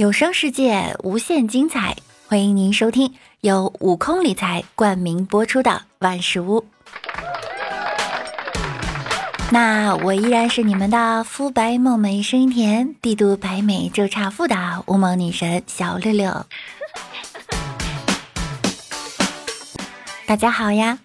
[0.00, 1.94] 有声世界无限精彩，
[2.26, 3.12] 欢迎您收听
[3.42, 6.64] 由悟空理财冠名播出的万事屋。
[9.50, 16.46] 那我依然是你们的肤白貌美、声音甜、帝都白美就差富的乌蒙女神小六六。
[20.24, 20.98] 大家好呀，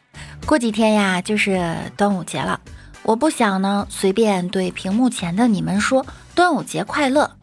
[0.45, 2.61] 过几天呀就是端午节了，
[3.03, 7.34] 我不想呢随便对屏幕前的你们说端午节快乐。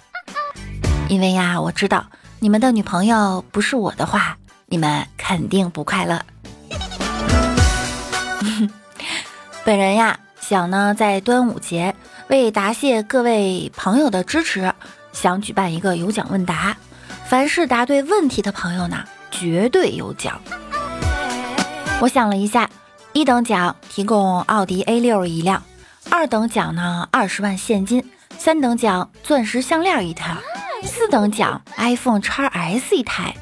[1.12, 2.06] 因为呀，我知道
[2.38, 6.18] 你们的女朋友不是我的话，你们肯定不快乐。
[9.62, 11.94] 本人呀，想呢在端午节
[12.28, 14.72] 为答谢各位朋友的支持，
[15.12, 16.74] 想举办一个有奖问答，
[17.26, 20.40] 凡是答对问题的朋友呢，绝对有奖。
[22.00, 22.70] 我想了一下，
[23.12, 25.62] 一等奖提供奥迪 A 六一辆，
[26.08, 28.02] 二等奖呢二十万现金，
[28.38, 30.34] 三等奖钻石项链一套。
[30.84, 33.36] 四等奖 iPhone x S 一台，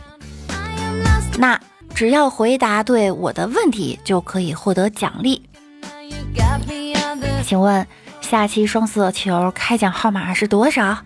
[1.38, 1.58] 那
[1.94, 5.48] 只要回答对我的问题就可以获得奖励。
[7.42, 7.86] 请问
[8.20, 10.98] 下期双色球开奖号码是多少？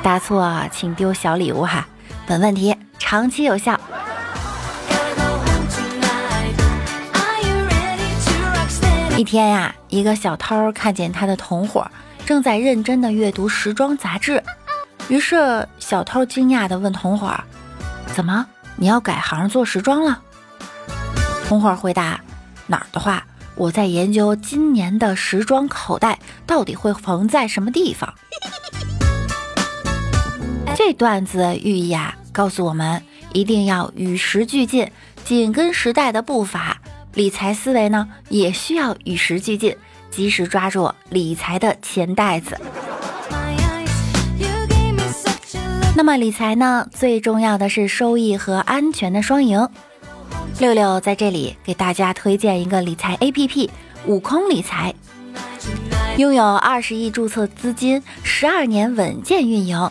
[0.00, 1.88] 答错请丢小礼物哈。
[2.26, 3.78] 本问题长期有效。
[9.24, 11.90] 天呀，一个小偷看见他的同伙。
[12.26, 14.42] 正在认真的阅读时装杂志，
[15.08, 17.38] 于是小偷惊讶地问同伙
[18.16, 20.22] ：“怎么，你要改行做时装了？”
[21.46, 22.18] 同伙回答
[22.66, 28.14] ：“哪儿的话，我在研究今年的时装口袋到底会缝在什么地方。
[30.74, 33.02] ”这段子寓意啊，告诉我们
[33.34, 34.90] 一定要与时俱进，
[35.26, 36.78] 紧跟时代的步伐。
[37.14, 39.76] 理财思维呢，也需要与时俱进。
[40.10, 42.56] 及时抓住理财的钱袋子。
[45.96, 49.68] 那么理财呢，最重要的是收益和安全的双赢。
[50.60, 53.70] 六六在这里给大家推荐一个理财 APP——
[54.06, 54.94] 悟空理财，
[56.16, 59.90] 拥有二十亿注册资金，十二年稳健运营，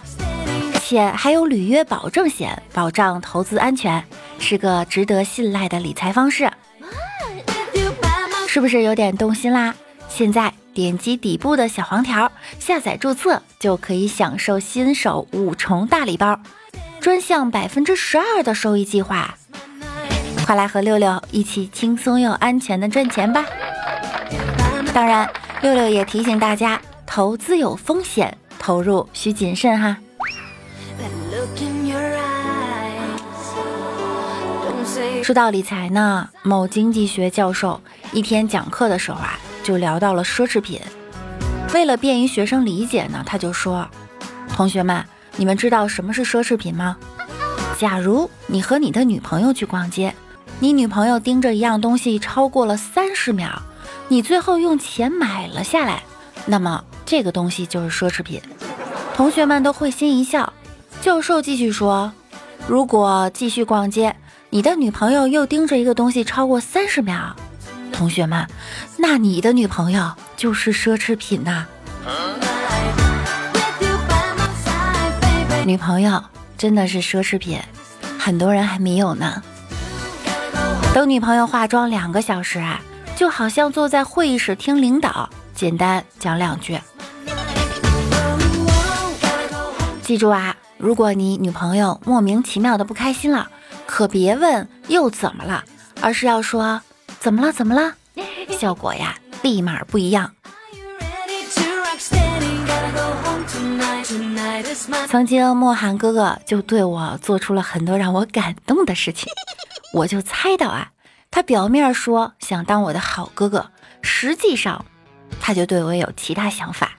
[0.80, 4.02] 且还有履约保证险，保障投资安全，
[4.40, 6.50] 是个值得信赖的理财方式。
[8.54, 9.74] 是不是有点动心啦？
[10.08, 16.40] 现在点击底部的小黄条下载注册，就可以享受新手五重大礼包，
[17.02, 19.34] 专项百分之十二的收益计划。
[20.46, 23.44] 快来和六六一起轻松又安全的赚钱吧！
[24.94, 25.28] 当然，
[25.64, 29.98] 六六也提醒大家，投资有风险，投入需谨慎哈。
[35.24, 37.82] 说到理财呢，某经济学教授
[38.14, 39.38] 一天讲课的时候啊。
[39.64, 40.82] 就聊到了奢侈品，
[41.74, 43.88] 为了便于学生理解呢，他就说
[44.54, 45.02] ：“同学们，
[45.38, 46.98] 你们知道什么是奢侈品吗？
[47.80, 50.14] 假如你和你的女朋友去逛街，
[50.60, 53.48] 你女朋友盯着一样东西超过了三十秒，
[54.10, 56.04] 你最后用钱买了下来，
[56.46, 58.42] 那么这个东西就是奢侈品。”
[59.16, 60.52] 同学们都会心一笑。
[61.00, 62.12] 教授继续说
[62.68, 64.14] ：“如果继续逛街，
[64.50, 67.34] 你的女朋友又盯着一个东西超过三十秒。”
[67.94, 68.46] 同学们，
[68.98, 71.66] 那你的女朋友就是奢侈品呐！
[75.66, 76.22] 女朋友
[76.58, 77.62] 真的是奢侈品，
[78.20, 79.42] 很多人还没有呢。
[80.94, 82.82] 等女朋友化妆两个小时啊，
[83.16, 85.30] 就好像坐在会议室听领导。
[85.56, 86.78] 简单讲两句，
[90.02, 93.48] 记住啊，如果你女朋友莫名其妙的不开心了，
[93.86, 95.64] 可别问又怎么了，
[96.02, 96.82] 而是要说。
[97.24, 97.54] 怎么了？
[97.54, 97.96] 怎么了？
[98.50, 100.30] 效果呀，立马不一样。
[105.08, 109.32] 曾经莫寒哥哥就对我做出了很多让我感动的事情，
[109.94, 110.92] 我就猜到啊，
[111.32, 114.84] 他表面说想当我的好哥哥，实际上
[115.40, 116.92] 他就对我有其他想法。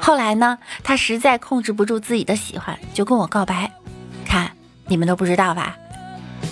[0.00, 3.70] 后来呢，他实在控制不住自己的喜欢，就跟我告白。
[4.24, 4.56] 看，
[4.86, 5.76] 你们都不知道吧？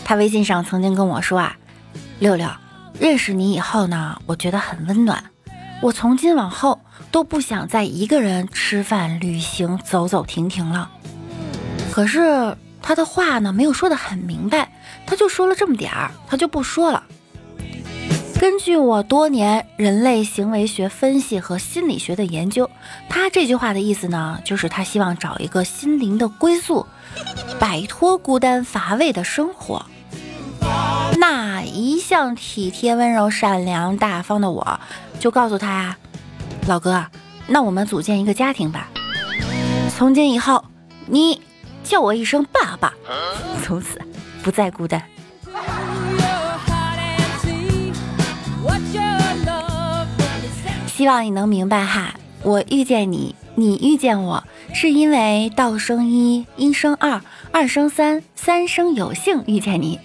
[0.05, 1.57] 他微信上曾经跟我说啊。
[2.21, 2.47] 六六，
[3.01, 5.25] 认识你以后呢，我觉得很温暖。
[5.81, 6.79] 我从今往后
[7.11, 10.91] 都不想再一个人吃饭、旅行、走走停停了。
[11.91, 14.71] 可是他的话呢，没有说得很明白，
[15.07, 17.05] 他就说了这么点儿，他就不说了。
[18.39, 22.69] 根据我多年人类行为学分析和心理学的研究，
[23.09, 26.87] 他这句话的意思呢，就是他希望找一个心灵的归宿，
[27.59, 29.87] 摆脱孤单乏味的生活。
[31.21, 34.81] 那一向体贴温柔、善良大方的我，
[35.19, 35.99] 就告诉他呀
[36.67, 37.05] ：“老哥，
[37.47, 38.89] 那我们组建一个家庭吧。”
[39.95, 40.65] 从今以后，
[41.05, 41.43] 你
[41.85, 42.95] 叫我一声爸爸，
[43.63, 44.01] 从此
[44.43, 45.03] 不再孤单。
[50.87, 54.43] 希望你能明白哈，我遇见你，你遇见我，
[54.73, 57.21] 是因为道生一，一生二，
[57.53, 60.01] 二生三，三生有幸遇见你。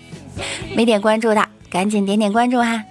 [0.76, 2.84] 没点关注的，赶紧点点关注哈！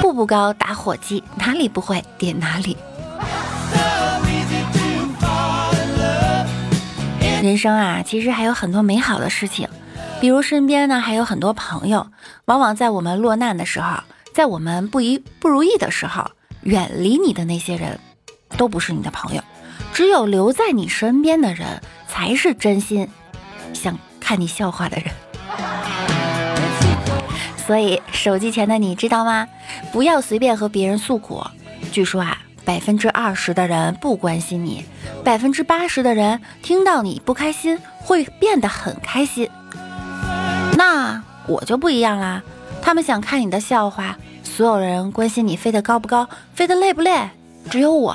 [0.00, 2.76] 步步高打火机，哪里不会点哪里。
[7.42, 9.68] 人生啊，其实还有很多美好的事情，
[10.20, 12.06] 比如身边呢还有很多朋友。
[12.44, 14.00] 往往在我们落难的时候，
[14.34, 16.30] 在我们不一不如意的时候，
[16.62, 17.98] 远离你的那些人，
[18.58, 19.42] 都不是你的朋友。
[19.94, 23.08] 只有留在你身边的人，才是真心
[23.72, 23.98] 想
[24.30, 25.12] 看你笑话的人。
[27.66, 29.48] 所以，手机前的你知道吗？
[29.90, 31.44] 不要随便和别人诉苦。
[31.90, 32.38] 据说啊。
[32.62, 34.84] 百分之二十的人不关心你，
[35.24, 39.50] 百分之八十的人听到你不开心会变得很开心。
[40.76, 42.42] 那我就不一样啦，
[42.80, 47.30] 他们想看你的笑话，所有人关心你飞得高不高，飞得累不累，
[47.70, 48.14] 只有我，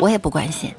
[0.00, 0.74] 我也不关心。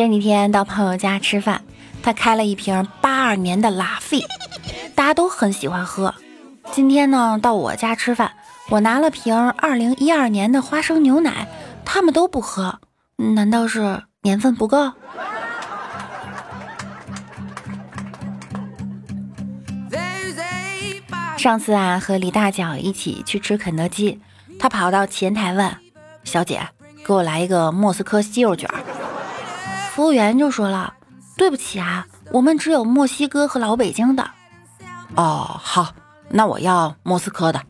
[0.00, 1.60] 前几天到朋友家吃饭，
[2.02, 4.24] 他开了一瓶八二年的拉菲，
[4.94, 6.14] 大家都很喜欢喝。
[6.72, 8.32] 今天呢，到我家吃饭，
[8.70, 11.46] 我拿了瓶二零一二年的花生牛奶，
[11.84, 12.80] 他们都不喝，
[13.18, 14.90] 难道是年份不够？
[21.36, 24.18] 上次啊，和李大脚一起去吃肯德基，
[24.58, 25.76] 他跑到前台问
[26.24, 26.66] 小姐
[27.04, 28.66] ：“给我来一个莫斯科鸡肉卷。”
[29.92, 30.94] 服务员就说了
[31.36, 34.30] ：“对不起啊，我们只有墨西哥和老北京的。”
[35.16, 35.92] 哦，好。
[36.32, 37.60] 那我要莫斯科的。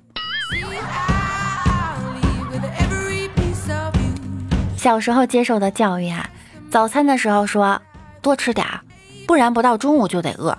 [4.76, 6.28] 小时候接受的教育啊，
[6.70, 7.80] 早餐的时候说
[8.20, 8.80] 多吃点儿，
[9.26, 10.56] 不然不到中午就得饿。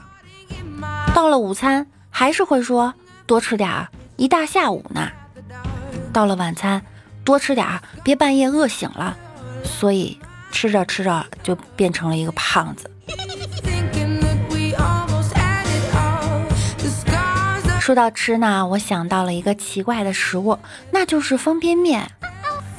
[1.14, 2.92] 到了午餐还是会说
[3.28, 3.88] 多吃点儿，
[4.18, 5.10] 一大下午呢。
[6.12, 6.82] 到了晚餐
[7.24, 9.16] 多吃点儿，别半夜饿醒了。
[9.64, 10.20] 所以
[10.52, 12.90] 吃着吃着就变成了一个胖子。
[17.80, 20.58] 说到吃呢，我想到了一个奇怪的食物，
[20.92, 22.10] 那就是方便面。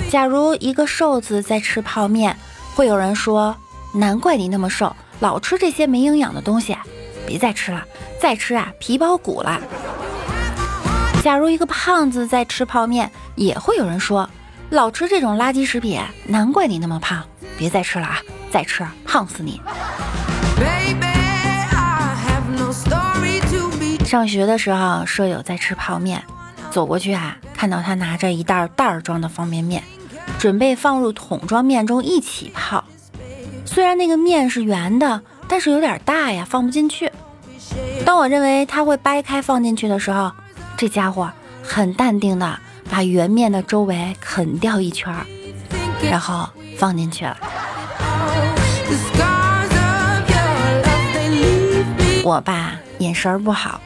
[0.09, 2.37] 假如一个瘦子在吃泡面，
[2.75, 3.57] 会有人说
[3.93, 6.77] ：“难怪你那么瘦，老吃这些没营养的东西，
[7.27, 7.85] 别再吃了，
[8.21, 9.61] 再吃啊皮包骨了。”
[11.23, 14.29] 假如一个胖子在吃泡面，也会有人说
[14.71, 17.23] ：“老吃这种垃圾食品，难怪你那么胖，
[17.63, 18.21] 别再吃了啊，
[18.51, 19.61] 再吃胖死你。”
[24.05, 26.21] 上学的时候，舍友在吃泡面，
[26.73, 29.81] 走过去啊，看到他拿着一袋袋儿装的方便面，
[30.41, 32.83] 准备放入桶装面中一起泡。
[33.65, 37.13] 虽然那个面是圆的，但是有点大呀，放不进去。
[38.05, 40.33] 当我认为他会掰开放进去的时候，
[40.77, 41.31] 这家伙
[41.63, 42.59] 很淡定的
[42.91, 45.15] 把圆面的周围啃掉一圈，
[46.11, 47.37] 然后放进去了。
[52.25, 53.81] 我爸眼神不好。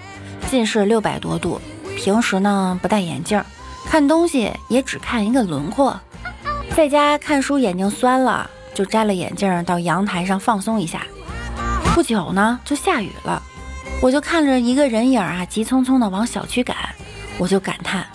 [0.49, 1.61] 近视六百多度，
[1.97, 3.43] 平时呢不戴眼镜，
[3.88, 5.99] 看东西也只看一个轮廓。
[6.76, 11.02] 在家看书眼睛酸了，就摘了眼镜到阳台上放松一下。
[11.95, 13.43] 不久呢就下雨了，
[14.00, 16.76] 我就看着一个人影啊急匆匆的往小区赶，
[17.38, 18.07] 我就感叹：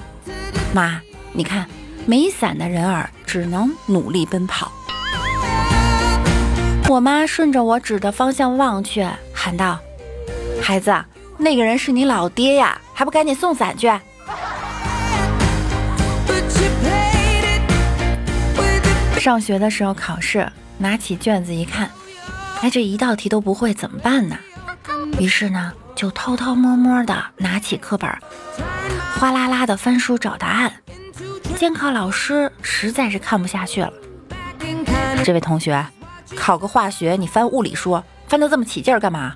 [0.74, 1.02] 妈，
[1.34, 1.68] 你看
[2.06, 4.72] 没伞的人儿只能努力奔跑。
[6.90, 9.80] 我妈顺着我指的方向望去，喊道
[10.62, 10.94] ：“孩子。”
[11.38, 13.92] 那个人是你老爹呀，还不赶紧送伞去？
[19.20, 21.90] 上学的时候考试，拿起卷子一看，
[22.62, 24.38] 哎，这一道题都不会，怎么办呢？
[25.20, 28.08] 于是呢，就偷偷摸摸的拿起课本，
[29.20, 30.72] 哗啦啦的翻书找答案。
[31.62, 33.94] 监考老师实在是看不下去了，
[35.24, 35.86] 这位同学，
[36.36, 39.36] 考个化学，你翻物理书，翻得这么起劲儿干嘛？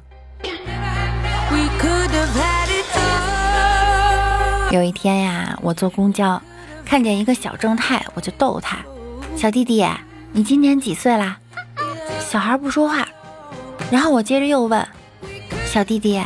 [4.71, 6.41] 有一天呀，我坐公交，
[6.83, 8.79] 看见一个小正太，我就逗他
[9.37, 9.87] ：“小弟弟，
[10.31, 11.37] 你今年几岁啦？”
[12.19, 13.07] 小孩不说话。
[13.91, 14.83] 然后我接着又问
[15.71, 16.19] ：“小弟弟，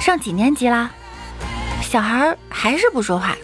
[0.00, 0.88] 上几年级啦？”
[1.82, 3.36] 小孩还是不说话。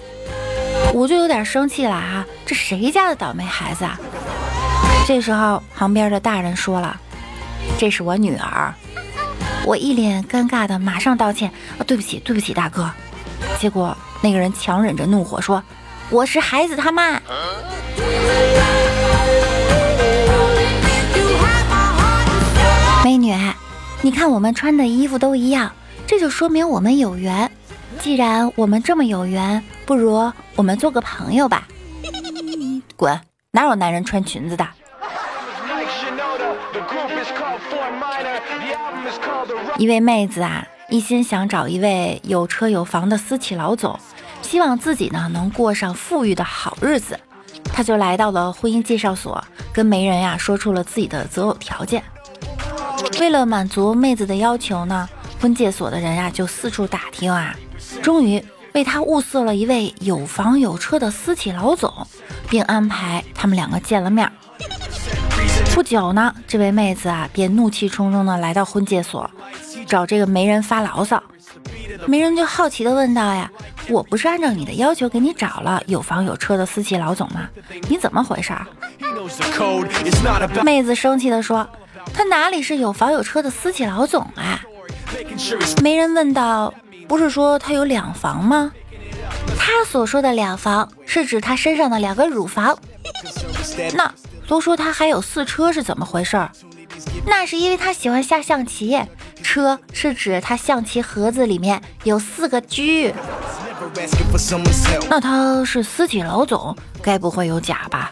[0.94, 2.26] 我就有点生气了啊！
[2.44, 3.98] 这谁家的倒霉孩子啊？
[5.06, 6.98] 这时候旁边的大人说了
[7.78, 8.74] ：“这是我女儿。”
[9.64, 12.90] 我一脸尴尬的马上道歉：“啊，对不起，对不起，大哥。”
[13.60, 13.96] 结果。
[14.20, 15.62] 那个人强忍着怒火说
[16.10, 17.22] ：“我是孩子他妈。
[23.04, 23.32] 美女，
[24.02, 25.70] 你看我们穿的衣服都一样，
[26.04, 27.48] 这就说明我们有缘。
[28.00, 31.66] 既然我们这么有缘，不如我们做个朋友吧。
[32.94, 33.18] 滚！
[33.52, 34.68] 哪有男人穿裙子的？
[39.78, 43.98] 一位妹子啊，一心想找一位有车有房的私企老总，
[44.42, 47.18] 希望自己呢能过上富裕的好日子。
[47.72, 49.42] 他就来到了婚姻介绍所，
[49.72, 52.04] 跟媒人呀说出了自己的择偶条件。
[53.18, 55.08] 为了满足妹子的要求呢，
[55.40, 57.56] 婚介所的人呀就四处打听啊，
[58.02, 58.44] 终于
[58.78, 61.92] 为他物色了一位有房有车的私企老总，
[62.48, 64.30] 并安排他们两个见了面。
[65.74, 69.28] 不久呢，这位妹子啊便怒气冲冲的来到婚介所，
[69.84, 71.20] 找这个媒人发牢骚。
[72.06, 73.50] 媒人就好奇的问道呀
[73.90, 77.48] ：“我不是按照你的要求给你找了有房有车的私企老总吗？
[77.88, 78.52] 你怎么回事？”
[80.62, 81.68] 妹子生气的说
[82.14, 84.60] ：“他哪里是有房有车的私企老总啊？”
[85.82, 86.72] 媒人问道
[87.08, 88.70] ：“不是说他有两房吗？”
[89.58, 92.78] 他所说的两房是指他身上的两个乳房。
[93.96, 94.12] 那。
[94.46, 96.48] 都说他还有四车是怎么回事？
[97.26, 98.98] 那是因为他喜欢下象棋，
[99.42, 103.12] 车是指他象棋盒子里面有四个车。
[105.10, 108.10] 那他是私企老总，该不会有假吧？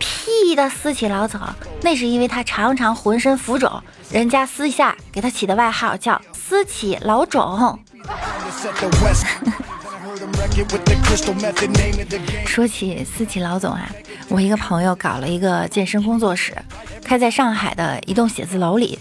[0.00, 1.40] 屁的私企老总，
[1.80, 7.76] 那是因为他常常浑身浮肿，人家私下给他起的外号叫私企老总。
[12.46, 13.90] 说起私企老总啊。
[14.28, 16.54] 我一个朋友搞了一个健身工作室，
[17.02, 18.96] 开在上海的一栋写字楼里，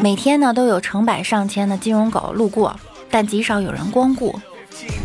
[0.00, 2.74] 每天呢都有成百上千的金融狗路过，
[3.08, 4.40] 但极少有人光顾。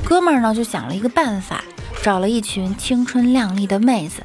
[0.03, 1.63] 哥们儿呢就想了一个办法，
[2.01, 4.23] 找了一群青春靓丽的妹子，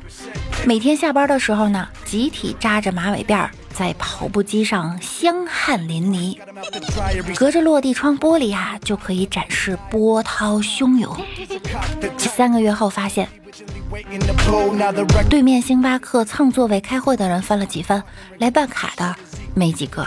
[0.64, 6.38] 每天下班的时候呢，集体扎着马尾辫儿，在跑步机上香汗淋漓，
[7.34, 11.14] 隔着落地窗玻璃啊就可以展示波涛汹涌。
[12.18, 13.28] 三个月后发现。
[15.30, 18.02] 对面星巴克蹭座位开会的人翻了几番，
[18.38, 19.14] 来办卡的
[19.54, 20.04] 没几个。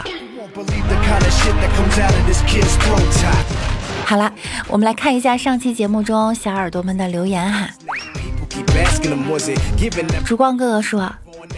[4.04, 4.32] 好了，
[4.68, 7.70] 我们来看一下上期节目中小耳朵们的留言哈。
[10.24, 11.10] 烛光哥哥说：“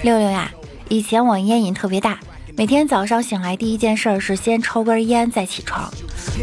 [0.03, 0.51] 六六呀，
[0.91, 2.19] 以前我烟瘾特别大，
[2.57, 5.89] 每天早上醒来第一件事儿是先抽根烟再起床。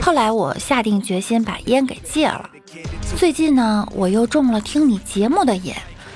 [0.02, 2.50] 后来我下定决心把烟给戒了。”
[3.18, 5.74] 最近呢，我又中了听你节目的瘾，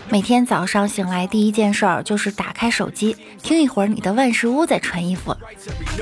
[0.08, 5.36] 每天早上醒来第一件事儿就是打开手机听一会儿你的万事屋，再穿衣服。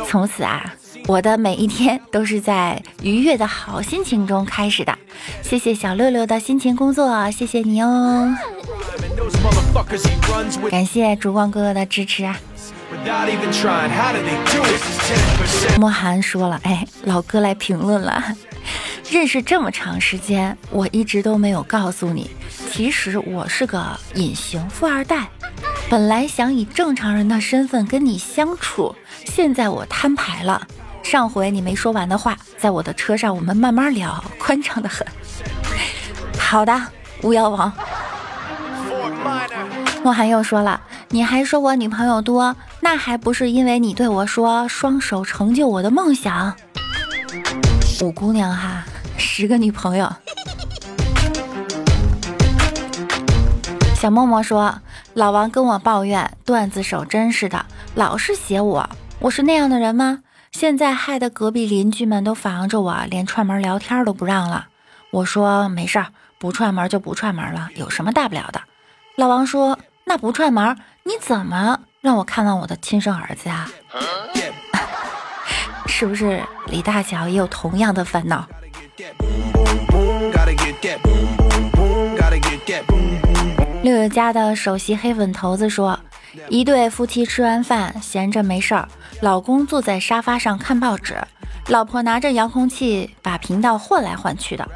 [0.07, 0.71] 从此啊，
[1.07, 4.95] 我的每一天都是在愉悦的好心情中开始的。
[5.41, 8.31] 谢谢小六六的辛勤工作，谢谢你哦！
[10.69, 12.37] 感谢烛光哥哥的支持啊！
[15.77, 18.23] 莫寒说了，哎，老哥来评论了。
[19.09, 22.29] 认识这么长时间，我一直都没有告诉你，
[22.71, 25.27] 其实我是个隐形富二代。
[25.89, 28.95] 本来想以正常人的身份跟你相处，
[29.25, 30.67] 现在我摊牌了。
[31.01, 35.05] 上回你没说完的话，在我的车上我们慢慢聊，宽敞的很。
[36.37, 36.79] 好的，
[37.23, 37.71] 巫妖王。
[40.01, 46.55] 莫寒又说了，你还说我女朋友多，那还不是因为你对我说双手成就我的梦想。
[48.01, 48.83] 五姑娘哈。
[49.17, 50.09] 十个女朋友。
[53.95, 54.79] 小默默说
[55.13, 57.65] ：“老王跟我抱怨，段子手真是的，
[57.95, 58.89] 老是写我。
[59.19, 60.19] 我是那样的人吗？
[60.51, 64.67] 现在害得隔壁邻居们都防着我，连串门聊天都不让了。”
[65.11, 68.61] 我说：“没事儿，不串门就不串门了，有什么大不了的？”
[69.17, 69.77] 老王说
[70.09, 73.69] ：“那不串门，你怎么让我看望我的亲生儿子呀？
[75.85, 78.43] 是不是李大脚也有同样的烦恼？”
[83.83, 85.99] 六六家的首席黑粉头子说
[86.49, 88.87] ：“一对夫妻吃完饭，闲着没事儿，
[89.21, 91.15] 老公坐在沙发上看报纸，
[91.67, 94.67] 老婆拿着遥控器把频道换来换去的。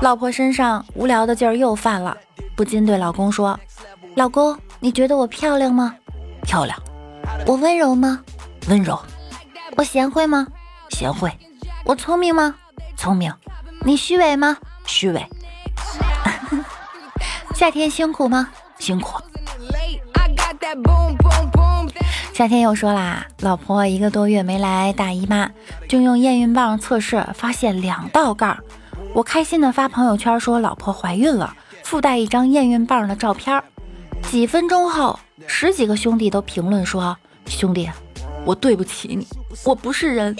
[0.00, 2.16] 老婆身上无聊的劲儿又犯了，
[2.56, 3.58] 不禁对老公说
[4.16, 5.94] ：‘老公，你觉得我漂亮吗？
[6.42, 6.76] 漂亮。
[7.46, 8.20] 我温柔吗？
[8.68, 9.00] 温柔。
[9.76, 10.44] 我贤惠吗？
[10.90, 11.30] 贤惠。
[11.84, 12.56] 我聪明吗？
[12.96, 13.32] 聪明。
[13.82, 14.56] 你虚伪吗？
[14.84, 15.24] 虚伪。
[17.54, 18.48] ’”夏天辛苦吗？
[18.80, 19.22] 辛苦。
[22.34, 25.48] 夏天又说啦，老婆一个多月没来大姨妈，
[25.88, 28.58] 就用验孕棒测试，发现两道杠。
[29.14, 33.62] 我开心的发朋友圈说老婆怀孕了，附带一张验孕棒的照片。
[34.30, 37.90] 几分钟后，十几个兄弟都评论说：“兄弟，
[38.44, 39.26] 我对不起你，
[39.64, 40.34] 我不是人。”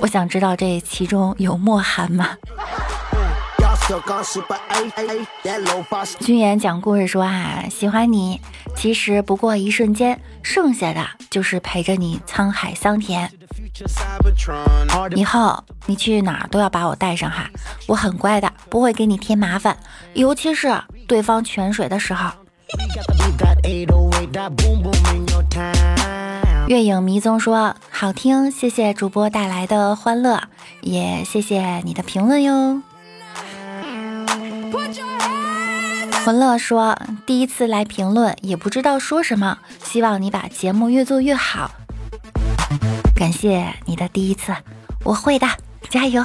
[0.00, 2.36] 我想知道这其中有莫寒吗？
[6.20, 8.40] 君言讲故事说啊，喜欢你，
[8.76, 13.28] 其实不过一瞬间，剩下的就是陪着你沧海桑田。
[15.16, 17.50] 以后你去哪都要把我带上哈，
[17.88, 19.76] 我很乖的，不会给你添麻烦，
[20.14, 20.68] 尤其是
[21.10, 22.30] 对方泉水的时候。
[26.68, 30.40] 月影迷踪说好听，谢谢主播带来的欢乐，
[30.82, 32.80] 也谢谢你的评论哟。
[36.26, 41.72] 文乐说第一次来评论，也不知道说什么，希望你把节目越做越好。
[43.16, 44.54] 感谢你的第一次，
[45.02, 45.48] 我会的，
[45.88, 46.24] 加油！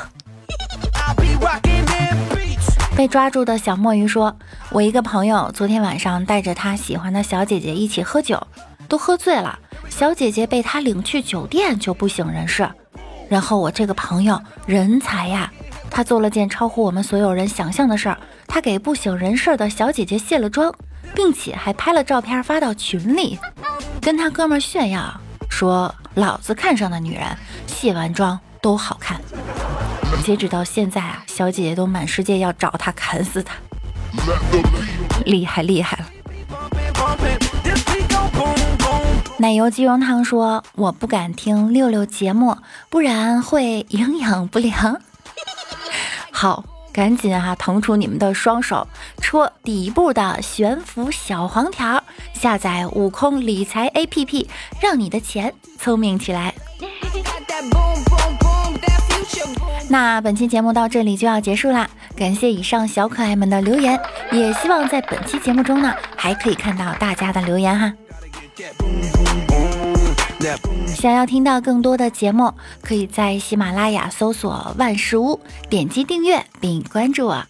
[2.95, 4.37] 被抓住的小墨鱼说
[4.75, 8.45] ：“我一个朋友昨天晚上带着他喜欢的小姐姐一起喝酒，
[8.89, 9.57] 都喝醉了。
[9.89, 12.69] 小姐姐被他领去酒店就不省人事。
[13.29, 15.49] 然后我这个朋友人才呀，
[15.89, 18.17] 他做了件超乎我们所有人想象的事儿，
[18.47, 20.75] 他给不省人事的小姐姐卸了妆，
[21.15, 23.39] 并且还拍了照片发到群里，
[24.01, 27.25] 跟他哥们炫耀说。”老子看上的女人，
[27.65, 29.21] 卸完妆都好看。
[30.23, 33.53] 截止到现在啊，小姐姐都满世界要找他砍死他，
[35.25, 36.05] 厉害厉害了。
[39.37, 42.57] 奶油鸡茸汤说：“我不敢听六六节目，
[42.89, 45.01] 不然会营养不良。
[46.31, 46.63] ”好。
[46.95, 48.87] 赶紧啊，腾出你们的双手，
[49.19, 52.01] 戳底部的悬浮小黄条，
[52.33, 54.47] 下载悟空理财 APP，
[54.79, 56.55] 让你的钱聪明起来。
[59.89, 63.99] 那本期节目到这里就要结束啦，感谢以上小可爱们的留言，
[64.31, 67.93] 也希望在本期节目中呢，还可以看到大家的留言哈。
[70.87, 77.43] 想要听到更多的节目，可以在喜马拉雅搜索“万事屋”，点击订阅并关注我。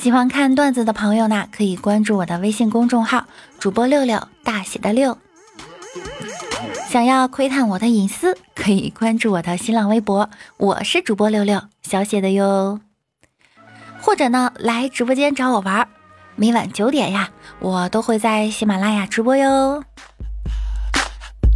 [0.00, 3.26] 喜欢看段子的朋友呢，可以关注我的微信公众号
[3.58, 5.18] “主播六六大写的六”。
[6.88, 12.80] 想要窥探我的隐私，可以关注我的新浪微博，我是主播六六小写的哟。
[14.00, 15.86] 或者呢，来直播间找我玩，
[16.34, 17.28] 每晚九点呀，
[17.60, 19.84] 我都会在喜马拉雅直播哟。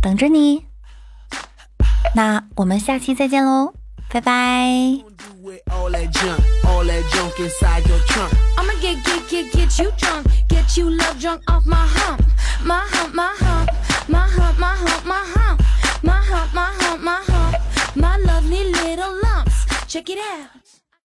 [0.02, 0.66] 等着你，
[2.14, 3.72] 那我们下期再见喽，
[4.10, 4.98] 拜拜。
[14.08, 15.62] My hump, my hump, my hump.
[16.02, 17.96] My hump, my hump, my hump.
[17.96, 19.64] My lovely little lumps.
[19.86, 20.61] Check it out.